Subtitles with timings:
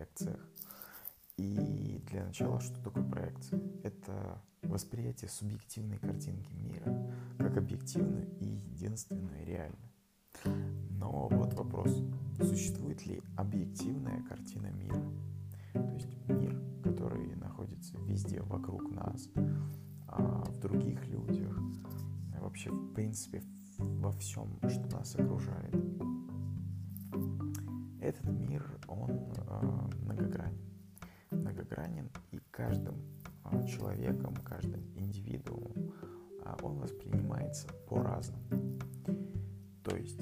[0.00, 0.40] проекциях.
[1.36, 3.60] И для начала, что такое проекция?
[3.82, 9.90] Это восприятие субъективной картинки мира как объективную и единственную реальную.
[10.90, 12.02] Но вот вопрос,
[12.38, 15.02] существует ли объективная картина мира?
[15.72, 19.28] То есть мир, который находится везде вокруг нас,
[20.08, 21.58] а, в других людях,
[22.38, 23.42] вообще в принципе
[23.78, 25.74] во всем, что нас окружает.
[28.10, 30.58] Этот мир, он э, многогранен.
[31.30, 32.96] Многогранен и каждым
[33.44, 35.92] э, человеком, каждым индивидуумом
[36.44, 38.42] э, он воспринимается по-разному.
[39.84, 40.20] То есть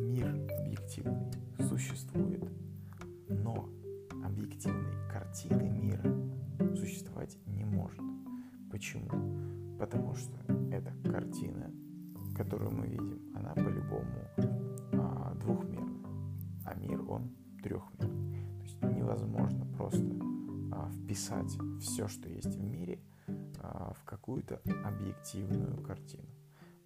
[0.00, 2.42] мир объективный существует,
[3.28, 3.68] но
[4.24, 8.00] объективной картины мира существовать не может.
[8.72, 9.78] Почему?
[9.78, 10.36] Потому что
[10.72, 11.70] эта картина,
[12.36, 14.23] которую мы видим, она по-любому
[21.14, 22.98] вписать все, что есть в мире,
[23.60, 26.26] а, в какую-то объективную картину.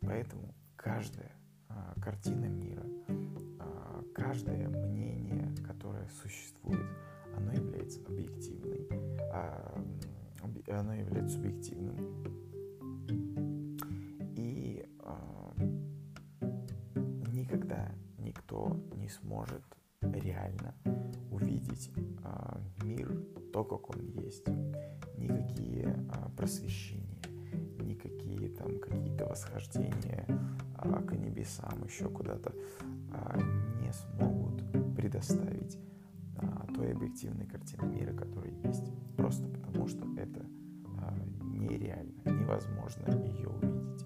[0.02, 1.32] Поэтому каждая
[1.70, 2.84] а, картина мира,
[3.58, 6.86] а, каждое мнение, которое существует,
[7.34, 8.86] оно является объективной,
[9.32, 9.82] а,
[10.68, 11.96] оно является субъективным.
[14.36, 14.86] И
[17.32, 19.64] никогда никто не сможет
[20.02, 20.74] реально
[21.30, 21.90] увидеть
[22.82, 24.46] мир то, как он есть.
[25.16, 25.94] Никакие
[26.36, 27.22] просвещения,
[27.80, 30.26] никакие там какие-то восхождения
[30.76, 32.52] а, к небесам, еще куда-то,
[33.12, 33.38] а,
[33.80, 34.62] не смогут
[34.94, 35.78] предоставить
[36.36, 38.92] а, той объективной картины мира, которая есть.
[39.16, 40.44] Просто потому, что это
[41.42, 44.04] нереально, невозможно ее увидеть.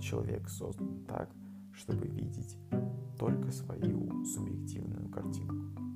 [0.00, 1.28] Человек создан так,
[1.72, 2.56] чтобы видеть
[3.18, 5.87] только свою субъективную картинку.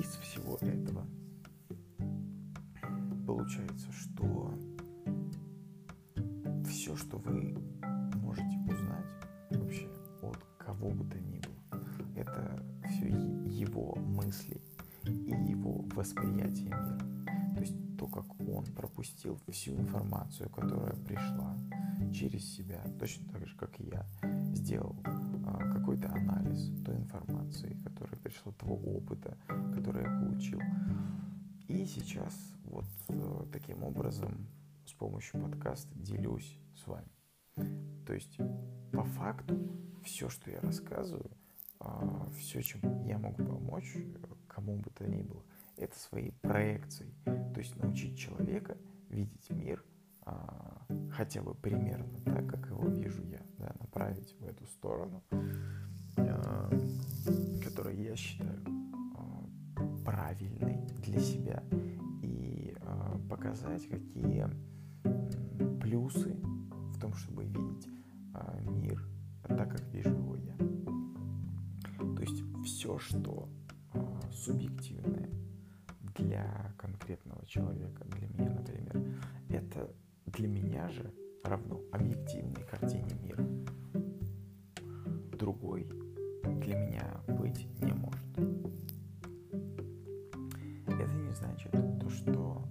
[0.00, 1.06] Из всего этого
[3.26, 4.58] получается, что
[6.66, 7.54] все, что вы
[8.14, 9.04] можете узнать
[9.50, 9.90] вообще
[10.22, 11.82] от кого бы то ни было,
[12.16, 14.58] это все его мысли
[15.04, 16.98] и его восприятие мира.
[17.56, 21.58] То есть то, как он пропустил всю информацию, которая пришла
[22.10, 24.06] через себя, точно так же, как и я,
[24.54, 24.96] сделал
[25.46, 29.36] а, какой-то анализ той информации, которая пришла, того опыта,
[29.74, 30.60] который я получил.
[31.68, 32.34] И сейчас
[32.64, 34.48] вот э, таким образом
[34.84, 37.08] с помощью подкаста делюсь с вами.
[38.06, 38.38] То есть,
[38.92, 39.56] по факту,
[40.02, 41.30] все, что я рассказываю,
[41.78, 43.96] а, все, чем я могу помочь
[44.60, 45.42] кому бы то ни было,
[45.76, 47.14] это своей проекцией.
[47.24, 48.76] То есть научить человека
[49.08, 49.84] видеть мир
[51.12, 55.22] хотя бы примерно так, как его вижу я, да, направить в эту сторону,
[56.16, 56.70] а,
[57.62, 58.60] которую я считаю
[60.04, 61.62] правильной для себя
[62.22, 62.74] и
[63.28, 64.46] показать, какие
[65.80, 66.34] плюсы
[66.94, 67.88] в том, чтобы видеть
[68.34, 69.02] а, мир
[69.46, 70.56] так, как вижу его я.
[72.16, 73.48] То есть все, что
[73.92, 75.28] а, субъективное
[76.16, 79.92] для конкретного человека, для меня, например, это
[80.26, 81.12] для меня же
[81.44, 83.44] равно объективной картине мира.
[85.38, 85.84] Другой
[86.60, 88.24] для меня быть не может.
[90.86, 92.64] Это не значит то, что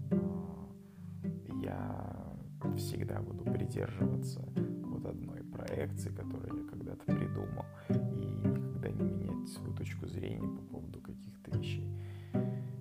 [2.79, 4.41] всегда буду придерживаться
[4.83, 10.61] вот одной проекции, которую я когда-то придумал, и никогда не менять свою точку зрения по
[10.63, 11.87] поводу каких-то вещей.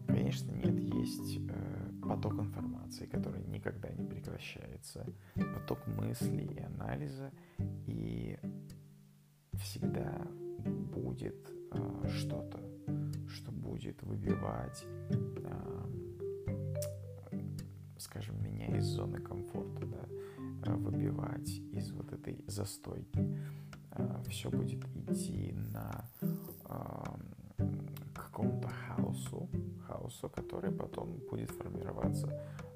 [0.06, 7.30] Конечно, нет, есть э, поток информации, который никогда не прекращается, поток мыслей и анализа,
[7.86, 8.38] и
[9.54, 10.26] всегда
[10.94, 11.36] будет
[11.72, 12.58] э, что-то,
[13.28, 15.68] что будет выбивать э,
[17.98, 23.38] скажем, меня из зоны комфорта, да, э, выбивать из вот этой застойки.
[23.92, 26.08] Э, Все будет идти на
[28.14, 29.47] какому-то хаосу,
[30.18, 32.28] хаосу, который потом будет формироваться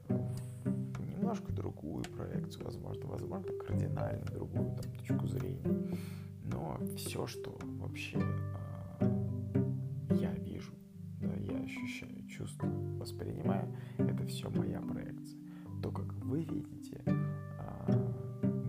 [0.09, 5.89] в немножко другую проекцию, возможно, возможно, кардинально другую там, точку зрения.
[6.45, 8.19] Но все, что вообще
[10.11, 10.73] я вижу,
[11.21, 15.41] да, я ощущаю, чувствую, воспринимаю, это все моя проекция.
[15.83, 17.87] То, как вы видите а,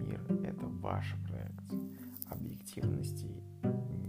[0.02, 1.80] мир, это ваша проекция.
[2.30, 3.28] Объективности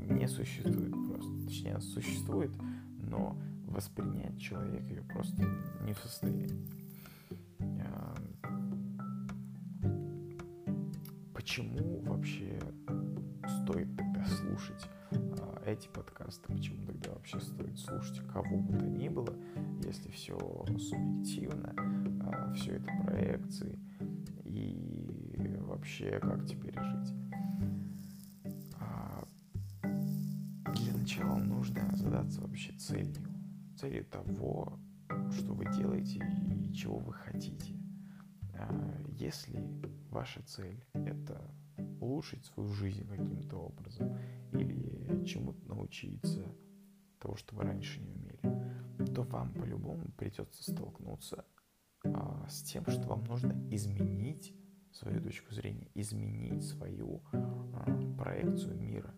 [0.09, 1.45] не существует просто.
[1.47, 2.53] Точнее, существует,
[2.99, 3.37] но
[3.75, 5.43] воспринять человек ее просто
[5.83, 6.67] не в состоянии.
[11.35, 12.59] Почему вообще
[13.63, 19.09] стоит тогда слушать а, эти подкасты, почему тогда вообще стоит слушать кого бы то ни
[19.09, 19.37] было,
[19.85, 20.39] если все
[20.79, 21.75] субъективно,
[22.27, 23.79] а, все это проекции,
[24.45, 27.15] и вообще как теперь жить.
[28.81, 29.23] А,
[30.75, 33.34] для начала нужно задаться вообще целью,
[33.85, 34.79] целью того,
[35.31, 36.21] что вы делаете
[36.51, 37.75] и чего вы хотите.
[38.55, 39.63] А, если
[40.11, 41.39] ваша цель это
[42.01, 44.17] улучшить свою жизнь каким-то образом
[44.53, 46.47] или чему-то научиться,
[47.19, 51.45] того, что вы раньше не умели, то вам по-любому придется столкнуться
[52.05, 54.55] а, с тем, что вам нужно изменить
[54.93, 59.15] свою точку зрения, изменить свою а, проекцию мира.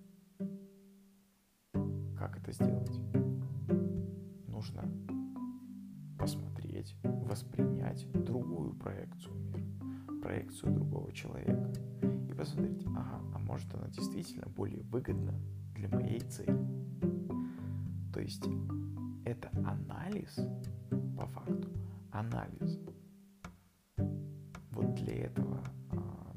[2.16, 3.25] Как это сделать?
[4.66, 4.88] Нужно
[6.18, 9.62] посмотреть, воспринять другую проекцию мира,
[10.22, 11.72] проекцию другого человека
[12.28, 15.34] и посмотреть, ага, а может она действительно более выгодна
[15.74, 16.58] для моей цели.
[18.12, 18.44] То есть
[19.24, 20.36] это анализ
[21.16, 21.68] по факту,
[22.10, 22.80] анализ.
[24.72, 26.36] Вот для этого а,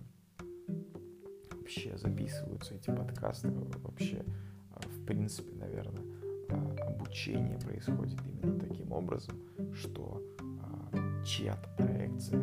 [1.56, 4.24] вообще записываются эти подкасты, вообще,
[4.72, 6.19] а, в принципе, наверное,
[6.56, 9.36] обучение происходит именно таким образом,
[9.74, 12.42] что а, чья-то проекция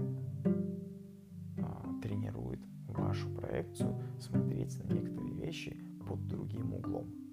[1.59, 5.77] а, тренирует вашу проекцию смотреть на некоторые вещи
[6.09, 7.26] под другим углом.